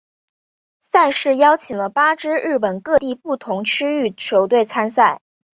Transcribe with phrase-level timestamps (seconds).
[0.79, 5.21] 赛事邀请八支日本各地不同地区球队参赛。